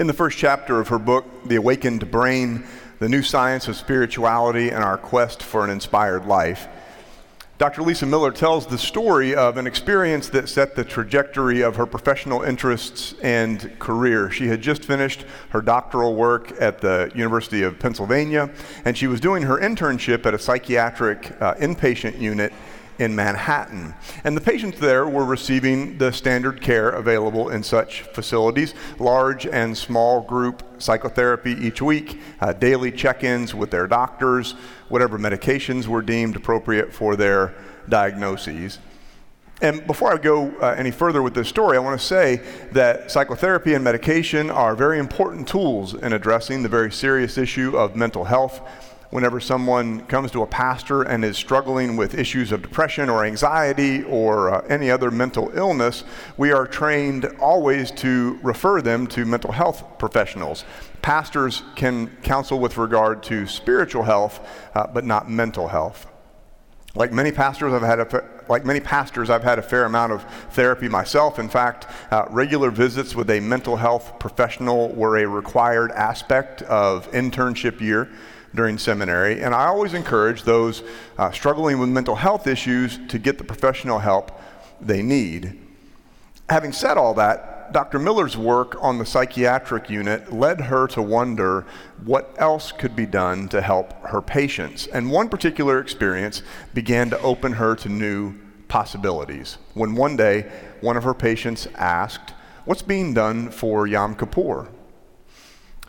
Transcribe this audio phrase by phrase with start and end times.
[0.00, 2.64] In the first chapter of her book, The Awakened Brain
[3.00, 6.68] The New Science of Spirituality and Our Quest for an Inspired Life,
[7.58, 7.82] Dr.
[7.82, 12.40] Lisa Miller tells the story of an experience that set the trajectory of her professional
[12.40, 14.30] interests and career.
[14.30, 18.48] She had just finished her doctoral work at the University of Pennsylvania,
[18.86, 22.54] and she was doing her internship at a psychiatric uh, inpatient unit
[23.00, 23.94] in Manhattan.
[24.24, 29.76] And the patients there were receiving the standard care available in such facilities large and
[29.76, 34.52] small group psychotherapy each week, uh, daily check ins with their doctors,
[34.90, 37.54] whatever medications were deemed appropriate for their
[37.88, 38.78] diagnoses.
[39.62, 42.42] And before I go uh, any further with this story, I want to say
[42.72, 47.96] that psychotherapy and medication are very important tools in addressing the very serious issue of
[47.96, 48.60] mental health
[49.10, 54.02] whenever someone comes to a pastor and is struggling with issues of depression or anxiety
[54.04, 56.04] or uh, any other mental illness,
[56.36, 60.64] we are trained always to refer them to mental health professionals.
[61.02, 66.06] Pastors can counsel with regard to spiritual health, uh, but not mental health.
[66.94, 70.24] Like many pastors, I've had a, like many pastors, I've had a fair amount of
[70.50, 71.38] therapy myself.
[71.38, 77.10] In fact, uh, regular visits with a mental health professional were a required aspect of
[77.12, 78.10] internship year
[78.54, 79.42] during seminary.
[79.42, 80.82] And I always encourage those
[81.18, 84.40] uh, struggling with mental health issues to get the professional help
[84.80, 85.58] they need.
[86.48, 88.00] Having said all that, Dr.
[88.00, 91.64] Miller's work on the psychiatric unit led her to wonder
[92.04, 94.88] what else could be done to help her patients.
[94.88, 96.42] And one particular experience
[96.74, 98.34] began to open her to new
[98.66, 99.58] possibilities.
[99.74, 100.50] When one day,
[100.80, 104.68] one of her patients asked, What's being done for Yom Kippur?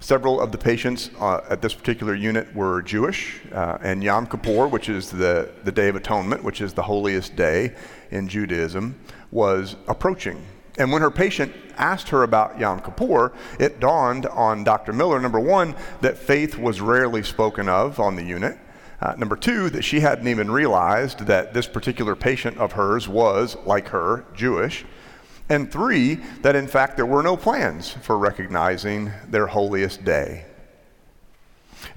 [0.01, 4.67] Several of the patients uh, at this particular unit were Jewish, uh, and Yom Kippur,
[4.67, 7.75] which is the, the Day of Atonement, which is the holiest day
[8.09, 10.43] in Judaism, was approaching.
[10.79, 14.91] And when her patient asked her about Yom Kippur, it dawned on Dr.
[14.91, 18.57] Miller, number one, that faith was rarely spoken of on the unit.
[19.01, 23.55] Uh, number two, that she hadn't even realized that this particular patient of hers was,
[23.67, 24.83] like her, Jewish.
[25.51, 30.45] And three, that in fact there were no plans for recognizing their holiest day.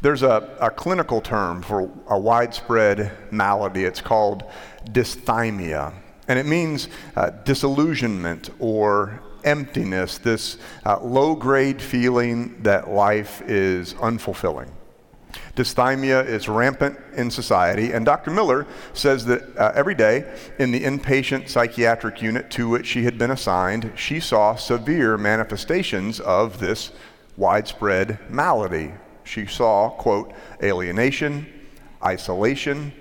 [0.00, 3.84] There's a, a clinical term for a widespread malady.
[3.84, 4.42] It's called
[4.86, 5.94] dysthymia.
[6.26, 13.94] And it means uh, disillusionment or emptiness, this uh, low grade feeling that life is
[13.94, 14.70] unfulfilling.
[15.56, 18.30] Dysthymia is rampant in society, and Dr.
[18.30, 20.24] Miller says that uh, every day
[20.58, 26.20] in the inpatient psychiatric unit to which she had been assigned, she saw severe manifestations
[26.20, 26.90] of this
[27.36, 28.92] widespread malady.
[29.24, 31.46] She saw, quote, alienation,
[32.02, 32.92] isolation,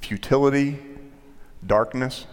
[0.00, 0.78] futility,
[1.66, 2.26] darkness.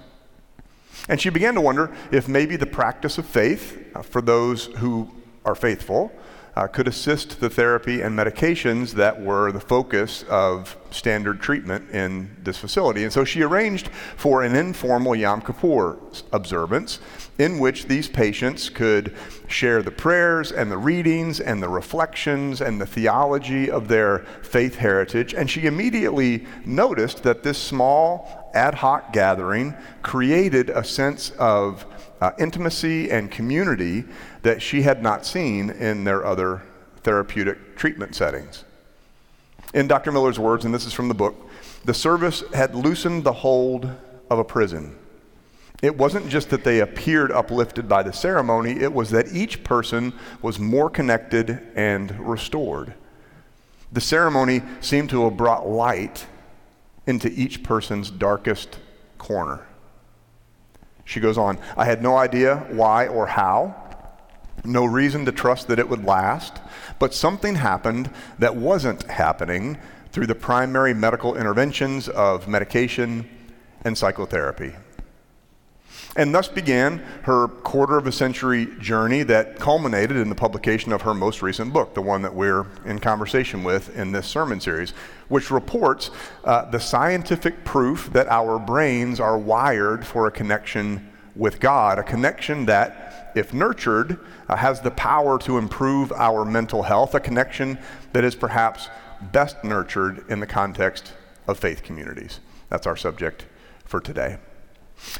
[1.09, 5.11] And she began to wonder if maybe the practice of faith uh, for those who
[5.43, 6.11] are faithful
[6.55, 12.33] uh, could assist the therapy and medications that were the focus of standard treatment in
[12.43, 13.03] this facility.
[13.03, 15.97] And so she arranged for an informal Yom Kippur
[16.31, 16.99] observance
[17.37, 19.13] in which these patients could
[19.47, 24.75] share the prayers and the readings and the reflections and the theology of their faith
[24.75, 25.33] heritage.
[25.33, 31.85] And she immediately noticed that this small ad hoc gathering created a sense of
[32.25, 34.03] uh, intimacy and community
[34.41, 36.63] that she had not seen in their other
[37.03, 38.63] therapeutic treatment settings.
[39.75, 40.11] In Dr.
[40.11, 41.35] Miller's words, and this is from the book,
[41.83, 43.87] the service had loosened the hold
[44.31, 44.97] of a prison.
[45.83, 50.11] It wasn't just that they appeared uplifted by the ceremony, it was that each person
[50.41, 52.95] was more connected and restored.
[53.91, 56.25] The ceremony seemed to have brought light
[57.05, 58.79] into each person's darkest
[59.19, 59.67] corner.
[61.05, 63.75] She goes on, I had no idea why or how,
[64.63, 66.59] no reason to trust that it would last,
[66.97, 68.09] but something happened
[68.39, 69.77] that wasn't happening
[70.11, 73.29] through the primary medical interventions of medication
[73.83, 74.73] and psychotherapy.
[76.17, 81.01] And thus began her quarter of a century journey that culminated in the publication of
[81.01, 84.91] her most recent book, the one that we're in conversation with in this sermon series,
[85.27, 86.11] which reports
[86.45, 92.03] uh, the scientific proof that our brains are wired for a connection with God, a
[92.03, 94.17] connection that, if nurtured,
[94.47, 97.77] uh, has the power to improve our mental health, a connection
[98.13, 98.87] that is perhaps
[99.33, 101.11] best nurtured in the context
[101.45, 102.39] of faith communities.
[102.69, 103.45] That's our subject
[103.83, 104.37] for today.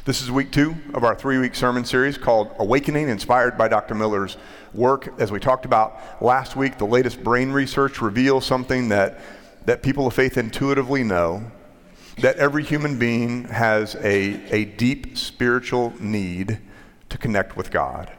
[0.04, 3.94] This is week two of our three week sermon series called Awakening, inspired by Dr.
[3.94, 4.36] Miller's
[4.74, 5.08] work.
[5.20, 9.20] As we talked about last week, the latest brain research reveals something that,
[9.64, 11.50] that people of faith intuitively know
[12.18, 16.58] that every human being has a, a deep spiritual need
[17.08, 18.10] to connect with God.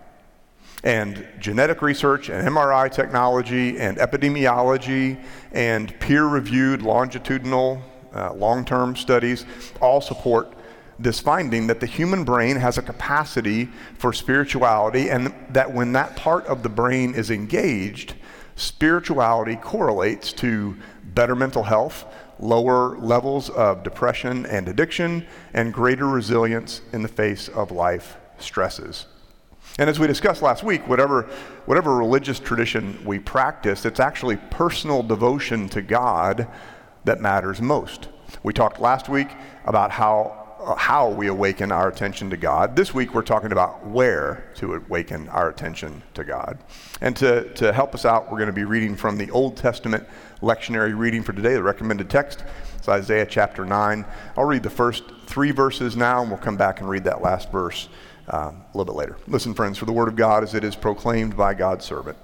[0.83, 5.21] And genetic research and MRI technology and epidemiology
[5.51, 7.81] and peer reviewed longitudinal,
[8.13, 9.45] uh, long term studies
[9.81, 10.53] all support
[10.99, 16.15] this finding that the human brain has a capacity for spirituality, and that when that
[16.15, 18.15] part of the brain is engaged,
[18.55, 22.05] spirituality correlates to better mental health,
[22.39, 29.05] lower levels of depression and addiction, and greater resilience in the face of life stresses.
[29.79, 31.23] And as we discussed last week, whatever,
[31.65, 36.47] whatever religious tradition we practice, it's actually personal devotion to God
[37.05, 38.07] that matters most.
[38.41, 39.29] We talked last week
[39.65, 42.75] about how how we awaken our attention to God.
[42.75, 46.57] This week we're talking about where to awaken our attention to God.
[47.01, 50.07] And to, to help us out, we're going to be reading from the Old Testament
[50.41, 51.53] lectionary reading for today.
[51.53, 52.43] The recommended text
[52.79, 54.05] is Isaiah chapter 9.
[54.35, 57.51] I'll read the first three verses now, and we'll come back and read that last
[57.51, 57.89] verse
[58.27, 59.17] uh, a little bit later.
[59.27, 62.17] Listen, friends, for the word of God as it is proclaimed by God's servant,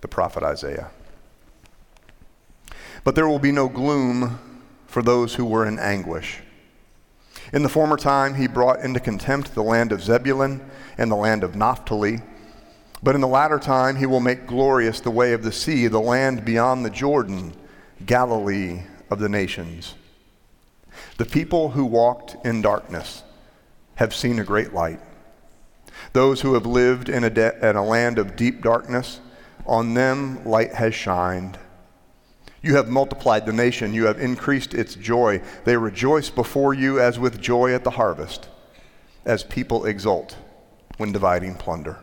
[0.00, 0.90] the prophet Isaiah.
[3.04, 4.38] But there will be no gloom
[4.86, 6.40] for those who were in anguish.
[7.52, 11.44] In the former time, he brought into contempt the land of Zebulun and the land
[11.44, 12.20] of Naphtali.
[13.02, 16.00] But in the latter time, he will make glorious the way of the sea, the
[16.00, 17.54] land beyond the Jordan,
[18.04, 19.94] Galilee of the nations.
[21.18, 23.22] The people who walked in darkness
[23.96, 25.00] have seen a great light.
[26.12, 29.20] Those who have lived in a, de- in a land of deep darkness,
[29.66, 31.58] on them light has shined.
[32.62, 35.42] You have multiplied the nation, you have increased its joy.
[35.64, 38.48] They rejoice before you as with joy at the harvest,
[39.24, 40.36] as people exult
[40.96, 41.98] when dividing plunder.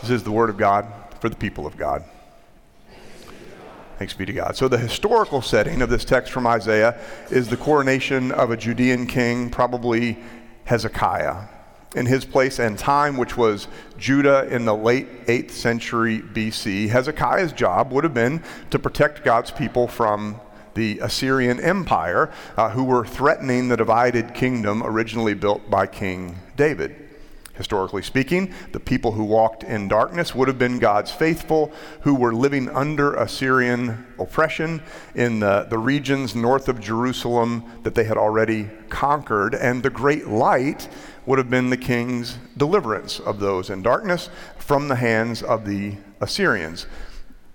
[0.00, 0.86] This is the word of God
[1.20, 2.04] for the people of God.
[3.98, 4.56] Thanks be to God.
[4.56, 7.00] So, the historical setting of this text from Isaiah
[7.30, 10.18] is the coronation of a Judean king, probably
[10.64, 11.48] Hezekiah
[11.96, 13.66] in his place and time, which was
[13.98, 19.50] Judah in the late 8th century BC, Hezekiah's job would have been to protect God's
[19.50, 20.40] people from
[20.74, 27.05] the Assyrian Empire, uh, who were threatening the divided kingdom originally built by King David.
[27.56, 31.72] Historically speaking, the people who walked in darkness would have been God's faithful
[32.02, 34.82] who were living under Assyrian oppression
[35.14, 39.54] in the, the regions north of Jerusalem that they had already conquered.
[39.54, 40.88] And the great light
[41.24, 45.94] would have been the king's deliverance of those in darkness from the hands of the
[46.20, 46.86] Assyrians.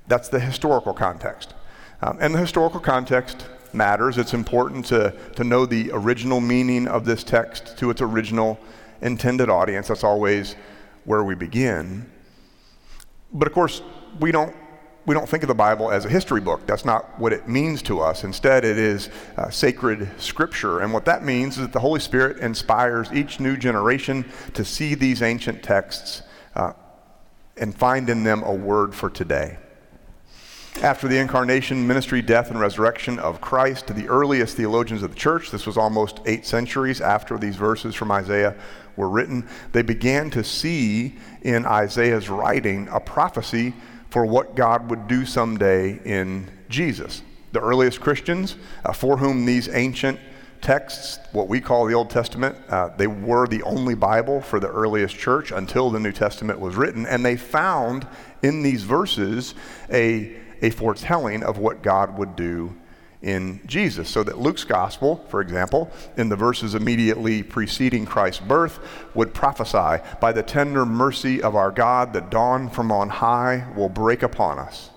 [0.08, 1.54] That's the historical context.
[2.02, 4.18] Um, and the historical context matters.
[4.18, 8.60] It's important to, to know the original meaning of this text to its original
[9.02, 9.88] intended audience.
[9.88, 10.56] That's always
[11.06, 12.10] where we begin.
[13.34, 13.82] But of course,
[14.20, 14.56] we don't
[15.06, 16.68] we don't think of the Bible as a history book.
[16.68, 18.24] That's not what it means to us.
[18.24, 20.82] Instead, it is uh, sacred scripture.
[20.82, 24.94] And what that means is that the Holy Spirit inspires each new generation to see
[24.94, 26.22] these ancient texts
[26.56, 26.74] uh,
[27.58, 29.58] and find in them a word for today.
[30.80, 35.52] After the incarnation, ministry, death, and resurrection of Christ, the earliest theologians of the church,
[35.52, 38.56] this was almost eight centuries after these verses from Isaiah
[38.96, 43.74] were written, they began to see in Isaiah's writing a prophecy
[44.10, 47.22] for what God would do someday in Jesus.
[47.52, 50.20] The earliest Christians, uh, for whom these ancient
[50.62, 54.70] texts, what we call the Old Testament, uh, they were the only Bible for the
[54.70, 58.08] earliest church until the New Testament was written, and they found
[58.42, 59.54] in these verses
[59.92, 62.76] a a foretelling of what God would do
[63.22, 64.10] in Jesus.
[64.10, 68.80] So that Luke's gospel, for example, in the verses immediately preceding Christ's birth,
[69.14, 73.90] would prophesy by the tender mercy of our God, the dawn from on high will
[73.90, 74.90] break upon us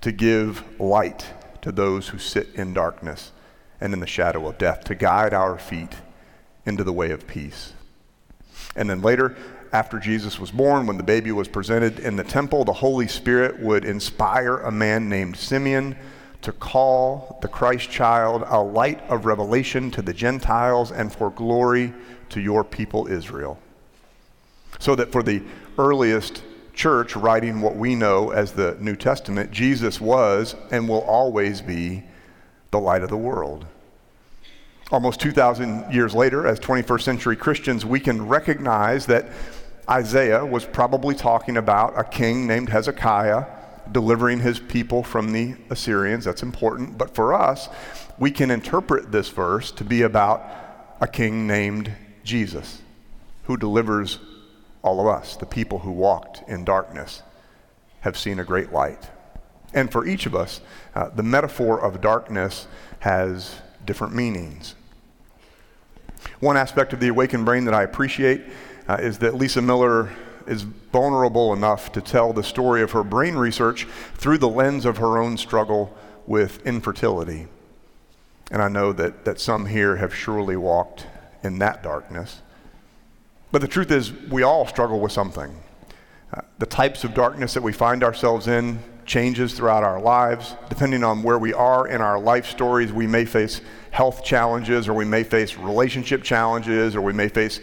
[0.00, 1.26] to give light
[1.62, 3.30] to those who sit in darkness
[3.80, 5.96] and in the shadow of death, to guide our feet
[6.64, 7.72] into the way of peace.
[8.76, 9.36] And then later,
[9.72, 13.58] after Jesus was born, when the baby was presented in the temple, the Holy Spirit
[13.58, 15.96] would inspire a man named Simeon
[16.42, 21.94] to call the Christ child a light of revelation to the Gentiles and for glory
[22.30, 23.58] to your people Israel.
[24.78, 25.42] So that for the
[25.78, 26.42] earliest
[26.74, 32.02] church writing what we know as the New Testament, Jesus was and will always be
[32.72, 33.64] the light of the world.
[34.90, 39.30] Almost 2,000 years later, as 21st century Christians, we can recognize that
[39.88, 43.46] Isaiah was probably talking about a king named Hezekiah
[43.90, 46.24] delivering his people from the Assyrians.
[46.24, 46.96] That's important.
[46.96, 47.68] But for us,
[48.18, 50.44] we can interpret this verse to be about
[51.00, 52.80] a king named Jesus
[53.44, 54.20] who delivers
[54.82, 57.22] all of us, the people who walked in darkness,
[58.00, 59.10] have seen a great light.
[59.74, 60.60] And for each of us,
[60.94, 62.66] uh, the metaphor of darkness
[63.00, 64.74] has different meanings.
[66.40, 68.42] One aspect of the awakened brain that I appreciate
[68.92, 70.10] uh, is that Lisa Miller
[70.46, 74.98] is vulnerable enough to tell the story of her brain research through the lens of
[74.98, 75.96] her own struggle
[76.26, 77.46] with infertility.
[78.50, 81.06] And I know that, that some here have surely walked
[81.42, 82.42] in that darkness.
[83.50, 85.56] But the truth is, we all struggle with something.
[86.34, 90.54] Uh, the types of darkness that we find ourselves in changes throughout our lives.
[90.68, 94.92] Depending on where we are in our life stories, we may face health challenges, or
[94.92, 97.60] we may face relationship challenges, or we may face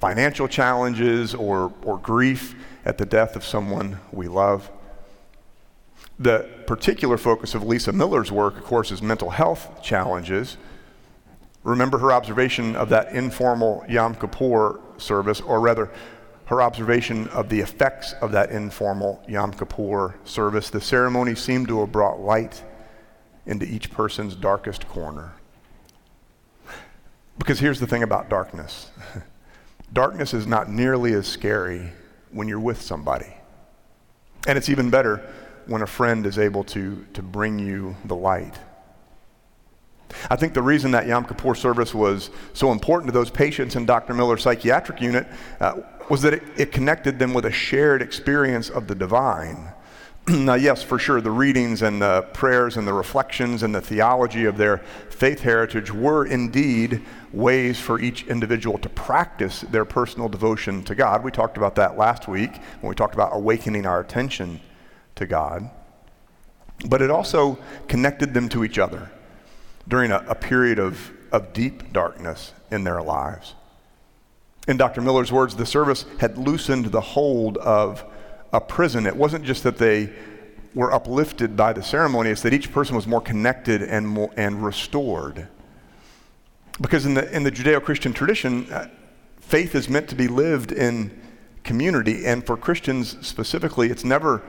[0.00, 2.54] financial challenges or, or grief
[2.84, 4.70] at the death of someone we love.
[6.18, 10.56] The particular focus of Lisa Miller's work, of course, is mental health challenges.
[11.62, 15.90] Remember her observation of that informal Yom Kippur service, or rather,
[16.46, 20.70] her observation of the effects of that informal Yom Kippur service.
[20.70, 22.64] The ceremony seemed to have brought light
[23.46, 25.32] into each person's darkest corner.
[27.38, 28.90] Because here's the thing about darkness
[29.92, 31.92] darkness is not nearly as scary
[32.30, 33.34] when you're with somebody.
[34.46, 35.32] And it's even better
[35.66, 38.58] when a friend is able to, to bring you the light.
[40.28, 43.86] I think the reason that Yom Kippur service was so important to those patients in
[43.86, 44.14] Dr.
[44.14, 45.26] Miller's psychiatric unit
[45.60, 49.72] uh, was that it, it connected them with a shared experience of the divine.
[50.28, 54.44] now, yes, for sure, the readings and the prayers and the reflections and the theology
[54.44, 60.82] of their faith heritage were indeed ways for each individual to practice their personal devotion
[60.84, 61.24] to God.
[61.24, 64.60] We talked about that last week when we talked about awakening our attention
[65.16, 65.70] to God.
[66.86, 67.58] But it also
[67.88, 69.10] connected them to each other
[69.88, 73.54] during a, a period of, of deep darkness in their lives.
[74.68, 75.00] In Dr.
[75.00, 78.04] Miller's words, the service had loosened the hold of
[78.52, 79.06] a prison.
[79.06, 80.12] It wasn't just that they
[80.74, 84.64] were uplifted by the ceremony, it's that each person was more connected and, more, and
[84.64, 85.48] restored.
[86.80, 88.88] Because in the, in the Judeo Christian tradition, uh,
[89.40, 91.10] faith is meant to be lived in
[91.64, 92.24] community.
[92.24, 94.42] And for Christians specifically, it's never,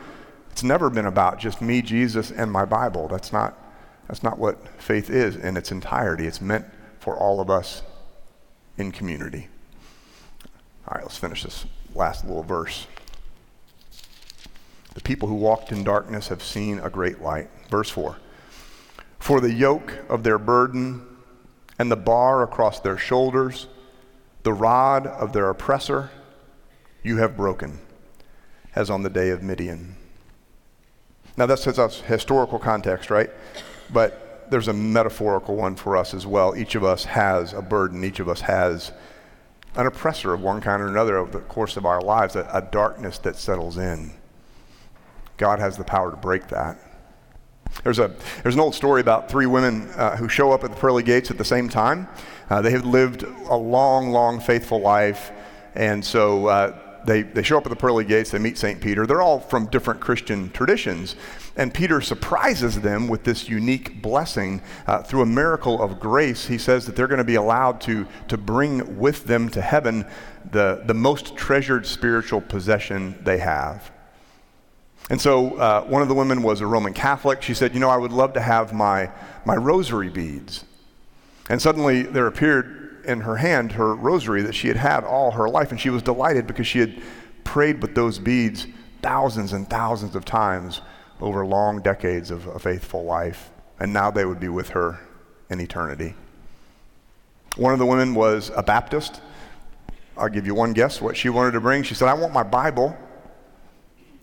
[0.51, 3.07] it's never been about just me, Jesus, and my Bible.
[3.07, 3.57] That's not,
[4.07, 6.27] that's not what faith is in its entirety.
[6.27, 6.65] It's meant
[6.99, 7.81] for all of us
[8.77, 9.47] in community.
[10.87, 11.65] All right, let's finish this
[11.95, 12.87] last little verse.
[14.93, 17.49] The people who walked in darkness have seen a great light.
[17.69, 18.17] Verse 4
[19.19, 21.05] For the yoke of their burden
[21.79, 23.67] and the bar across their shoulders,
[24.43, 26.11] the rod of their oppressor,
[27.03, 27.79] you have broken,
[28.75, 29.95] as on the day of Midian.
[31.37, 33.29] Now, that's a historical context, right?
[33.91, 36.55] but there's a metaphorical one for us as well.
[36.55, 38.91] Each of us has a burden, each of us has
[39.75, 42.61] an oppressor of one kind or another over the course of our lives, a, a
[42.61, 44.13] darkness that settles in.
[45.41, 46.77] God has the power to break that.
[47.83, 50.77] There's, a, there's an old story about three women uh, who show up at the
[50.77, 52.07] pearly gates at the same time.
[52.51, 55.31] Uh, they have lived a long, long, faithful life,
[55.73, 58.79] and so uh, they, they show up at the pearly gates, they meet St.
[58.79, 59.07] Peter.
[59.07, 61.15] They're all from different Christian traditions.
[61.55, 66.45] And Peter surprises them with this unique blessing uh, through a miracle of grace.
[66.45, 70.05] He says that they're going to be allowed to, to bring with them to heaven
[70.51, 73.90] the, the most treasured spiritual possession they have.
[75.11, 77.41] And so uh, one of the women was a Roman Catholic.
[77.41, 79.11] She said, You know, I would love to have my,
[79.43, 80.63] my rosary beads.
[81.49, 85.49] And suddenly there appeared in her hand her rosary that she had had all her
[85.49, 87.03] life, and she was delighted because she had
[87.43, 88.67] prayed with those beads
[89.01, 90.79] thousands and thousands of times
[91.19, 93.51] over long decades of a faithful life,
[93.81, 94.97] and now they would be with her
[95.49, 96.15] in eternity.
[97.57, 99.19] One of the women was a Baptist.
[100.15, 101.83] I'll give you one guess what she wanted to bring.
[101.83, 102.97] She said, I want my Bible.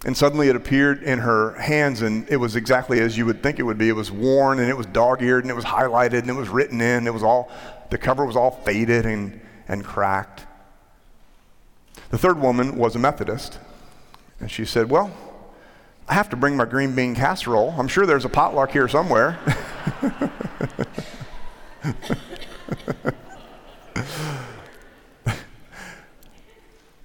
[0.05, 3.59] And suddenly it appeared in her hands, and it was exactly as you would think
[3.59, 3.89] it would be.
[3.89, 6.49] It was worn, and it was dog eared, and it was highlighted, and it was
[6.49, 7.07] written in.
[7.07, 7.51] It was all,
[7.91, 10.47] the cover was all faded and, and cracked.
[12.11, 13.59] The third woman was a Methodist,
[14.39, 15.13] and she said, Well,
[16.09, 17.75] I have to bring my green bean casserole.
[17.77, 19.39] I'm sure there's a potluck here somewhere.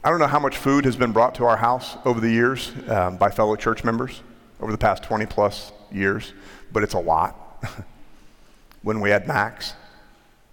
[0.05, 2.73] I don't know how much food has been brought to our house over the years
[2.89, 4.21] um, by fellow church members
[4.59, 6.33] over the past 20 plus years,
[6.73, 7.63] but it's a lot.
[8.81, 9.75] when we had Max,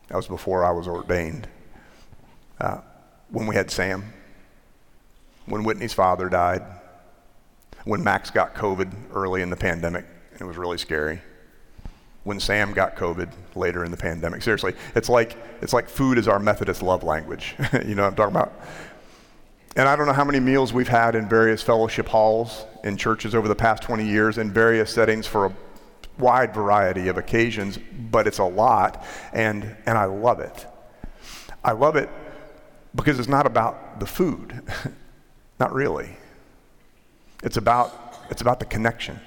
[0.07, 1.49] that was before I was ordained.
[2.61, 2.79] Uh,
[3.31, 4.13] when we had Sam,
[5.47, 6.63] when Whitney's father died,
[7.85, 10.05] when Max got COVID early in the pandemic,
[10.39, 11.21] it was really scary.
[12.23, 16.29] When Sam got COVID later in the pandemic, seriously, it's like it's like food is
[16.29, 17.57] our Methodist love language.
[17.85, 18.53] you know what I'm talking about?
[19.77, 23.35] And I don't know how many meals we've had in various fellowship halls in churches
[23.35, 25.57] over the past 20 years in various settings for a
[26.19, 27.79] wide variety of occasions,
[28.11, 30.67] but it's a lot, and, and I love it.
[31.63, 32.09] I love it
[32.95, 34.63] because it's not about the food.
[35.61, 36.17] Not really.
[37.43, 39.21] It's about, it's about the connection.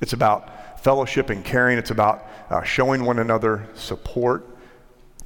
[0.00, 1.78] It's about fellowship and caring.
[1.78, 4.46] It's about uh, showing one another support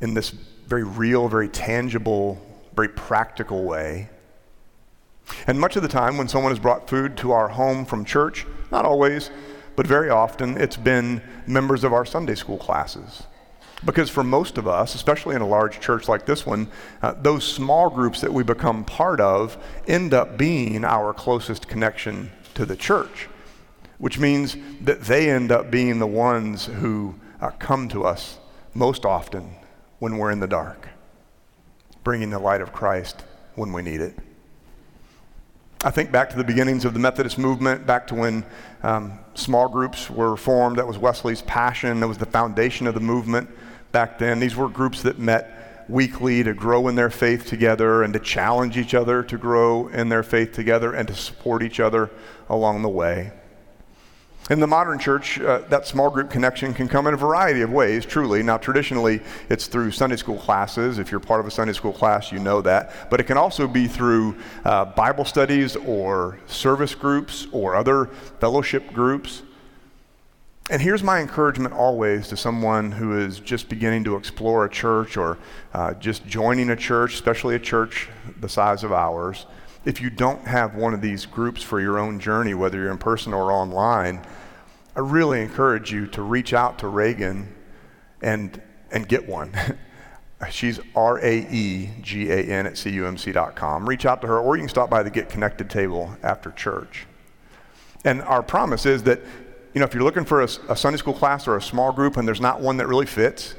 [0.01, 2.41] in this very real, very tangible,
[2.75, 4.09] very practical way.
[5.47, 8.47] And much of the time, when someone has brought food to our home from church,
[8.71, 9.31] not always,
[9.77, 13.25] but very often, it's been members of our Sunday school classes.
[13.85, 16.69] Because for most of us, especially in a large church like this one,
[17.03, 22.31] uh, those small groups that we become part of end up being our closest connection
[22.55, 23.29] to the church,
[23.99, 28.39] which means that they end up being the ones who uh, come to us
[28.73, 29.55] most often
[29.99, 30.89] when we're in the dark,
[32.05, 34.15] bringing the light of Christ when we need it.
[35.83, 38.45] I think back to the beginnings of the Methodist movement, back to when
[38.83, 40.79] um, small groups were formed.
[40.79, 42.01] That was Wesley's passion.
[42.01, 43.51] That was the foundation of the movement
[43.93, 44.41] back then.
[44.41, 48.79] These were groups that met weekly to grow in their faith together and to challenge
[48.79, 52.11] each other to grow in their faith together and to support each other
[52.49, 53.33] along the way.
[54.51, 57.73] In the modern church, uh, that small group connection can come in a variety of
[57.73, 58.43] ways, truly.
[58.43, 60.99] Now, traditionally, it's through Sunday school classes.
[60.99, 63.09] If you're part of a Sunday school class, you know that.
[63.09, 64.37] But it can also be through
[64.67, 69.41] uh, Bible studies or service groups or other fellowship groups.
[70.69, 75.17] And here's my encouragement always to someone who is just beginning to explore a church
[75.17, 75.39] or
[75.73, 78.11] uh, just joining a church, especially a church
[78.41, 79.47] the size of ours
[79.85, 82.99] if you don't have one of these groups for your own journey, whether you're in
[82.99, 84.25] person or online,
[84.97, 87.49] I really encourage you to reach out to Raegan
[88.23, 88.61] and,
[88.91, 89.55] and get one.
[90.51, 93.89] She's R A E G A N at CUMC.com.
[93.89, 97.07] Reach out to her, or you can stop by the Get Connected table after church.
[98.05, 99.21] And our promise is that,
[99.73, 102.19] you know, if you're looking for a, a Sunday school class or a small group
[102.19, 103.55] and there's not one that really fits,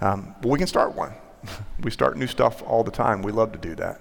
[0.00, 1.12] um, we can start one.
[1.82, 3.22] we start new stuff all the time.
[3.22, 4.00] We love to do that.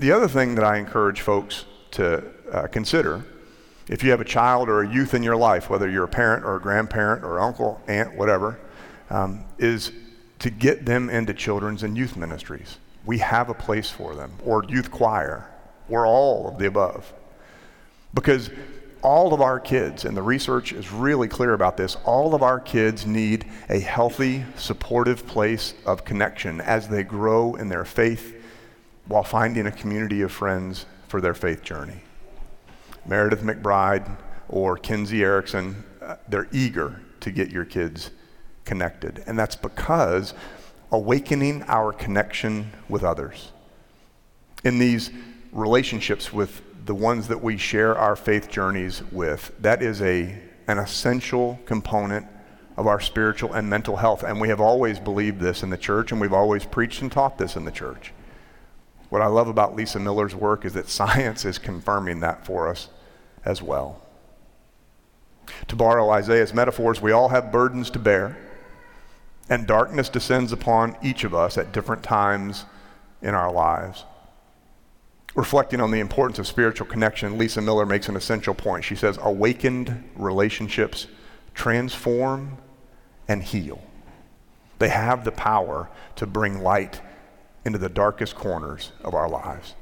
[0.00, 3.22] The other thing that I encourage folks to uh, consider
[3.86, 6.42] if you have a child or a youth in your life, whether you're a parent
[6.42, 8.58] or a grandparent or uncle, aunt, whatever,
[9.10, 9.92] um, is
[10.38, 12.78] to get them into children's and youth ministries.
[13.04, 15.50] We have a place for them, or youth choir,
[15.90, 17.12] or all of the above.
[18.14, 18.48] Because
[19.02, 22.58] all of our kids, and the research is really clear about this, all of our
[22.58, 28.39] kids need a healthy, supportive place of connection as they grow in their faith
[29.10, 32.00] while finding a community of friends for their faith journey.
[33.04, 34.08] Meredith McBride
[34.48, 38.12] or Kinsey Erickson, uh, they're eager to get your kids
[38.64, 39.24] connected.
[39.26, 40.32] And that's because
[40.92, 43.50] awakening our connection with others.
[44.62, 45.10] In these
[45.50, 50.78] relationships with the ones that we share our faith journeys with, that is a, an
[50.78, 52.26] essential component
[52.76, 54.22] of our spiritual and mental health.
[54.22, 57.38] And we have always believed this in the church, and we've always preached and taught
[57.38, 58.12] this in the church.
[59.10, 62.88] What I love about Lisa Miller's work is that science is confirming that for us
[63.44, 64.02] as well.
[65.68, 68.38] To borrow Isaiah's metaphors, we all have burdens to bear,
[69.48, 72.64] and darkness descends upon each of us at different times
[73.20, 74.04] in our lives.
[75.34, 78.84] Reflecting on the importance of spiritual connection, Lisa Miller makes an essential point.
[78.84, 81.06] She says, Awakened relationships
[81.54, 82.58] transform
[83.28, 83.80] and heal.
[84.78, 87.00] They have the power to bring light
[87.64, 89.74] into the darkest corners of our lives.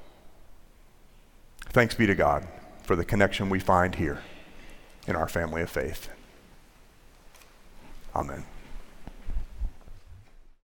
[1.71, 2.47] Thanks be to God
[2.83, 4.23] for the connection we find here
[5.07, 6.09] in our family of faith.
[8.15, 8.45] Amen.